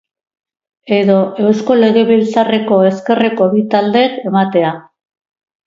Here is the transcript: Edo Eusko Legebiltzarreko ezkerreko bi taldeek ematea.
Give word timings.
Edo 0.99 1.17
Eusko 1.43 1.77
Legebiltzarreko 1.83 2.81
ezkerreko 2.93 3.51
bi 3.55 3.63
taldeek 3.77 4.19
ematea. 4.33 4.77